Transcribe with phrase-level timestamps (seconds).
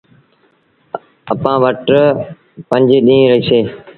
[1.31, 1.79] اَپآن وٽ
[2.69, 3.59] پنج ڏيٚݩهݩ رهيٚسي۔